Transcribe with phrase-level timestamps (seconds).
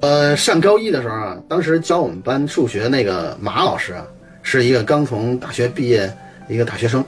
[0.00, 4.02] 呃，上高一的时候啊，当时教我们班数学那个马老师啊，
[4.42, 6.10] 是一个刚从大学毕业
[6.48, 7.04] 一个大学生，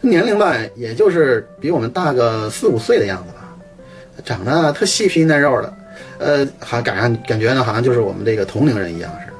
[0.00, 5.74] 年龄吧，也就是比我们大个四五岁的样子吧，长得特细皮嫩肉的，
[6.18, 9.32] 呃，还感上感觉呢，好像就是我们这个同龄人一样似的。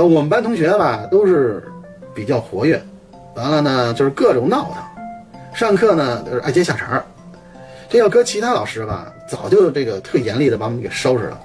[0.00, 1.62] 呃，我们班同学吧，都是
[2.12, 2.82] 比较活跃，
[3.36, 7.04] 完了呢，就是各种闹腾，上课呢就是爱接下茬儿。
[7.88, 11.40] 这要搁其他老师吧，早就这个特严厉的把我们给收拾了。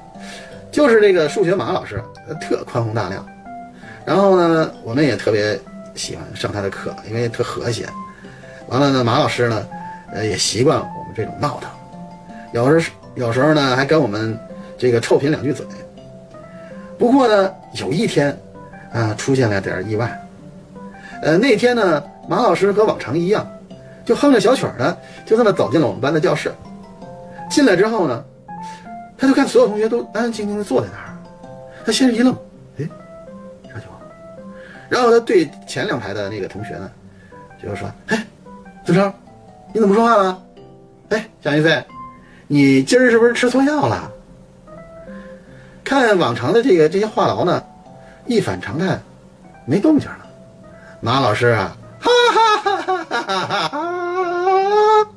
[0.72, 2.02] 就是这个数学马老师，
[2.42, 3.26] 特宽宏大量。
[4.06, 5.60] 然后呢，我们也特别
[5.96, 7.88] 喜欢上他的课，因为特和谐。
[8.68, 9.68] 完了呢，马老师呢，
[10.12, 11.70] 呃，也习惯我们这种闹腾。
[12.54, 14.38] 有时有时候呢，还跟我们
[14.78, 15.66] 这个臭贫两句嘴。
[16.98, 18.38] 不过呢，有一天，
[18.92, 20.28] 啊，出现了点意外。
[21.22, 23.46] 呃，那天呢，马老师和往常一样，
[24.06, 26.52] 就哼着小曲儿的，就这么走进了我们班的教室。
[27.50, 28.24] 进来之后呢，
[29.18, 31.18] 他就看所有同学都安安静静的坐在那儿，
[31.86, 32.32] 他先是一愣，
[32.80, 32.88] 哎，
[33.64, 34.00] 啥情况？
[34.90, 36.92] 然后他对前两排的那个同学呢，
[37.62, 38.26] 就是说，哎，
[38.86, 39.12] 子超，
[39.74, 40.44] 你怎么说话了？
[41.10, 41.84] 哎，蒋一飞，
[42.48, 44.12] 你今儿是不是吃错药了？
[45.84, 47.64] 看往常的这个这些话痨呢，
[48.28, 49.00] 一反常态，
[49.66, 50.28] 没动静了。
[51.02, 55.10] 马老师啊，哈哈哈哈哈哈哈哈！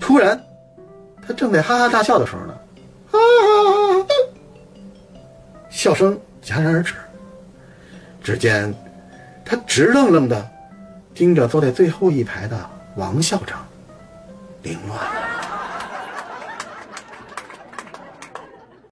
[0.00, 0.40] 突然。
[1.26, 2.54] 他正在哈哈大笑的时候呢，
[3.10, 4.06] 哈哈哈！
[5.70, 6.94] 笑声戛然而止。
[8.22, 8.74] 只见
[9.44, 10.48] 他直愣愣的
[11.14, 13.64] 盯着坐在最后一排的王校长
[14.62, 15.35] 凌乱。